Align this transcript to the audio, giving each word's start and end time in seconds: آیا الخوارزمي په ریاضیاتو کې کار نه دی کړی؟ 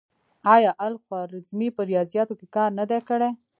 آیا 0.55 0.71
الخوارزمي 0.87 1.69
په 1.75 1.81
ریاضیاتو 1.89 2.33
کې 2.39 2.47
کار 2.55 2.69
نه 2.79 2.85
دی 2.89 2.99
کړی؟ 3.09 3.29